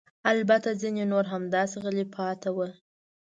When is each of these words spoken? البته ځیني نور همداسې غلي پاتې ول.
البته 0.31 0.69
ځیني 0.81 1.03
نور 1.11 1.25
همداسې 1.33 1.75
غلي 1.83 2.05
پاتې 2.15 2.49
ول. 2.55 2.71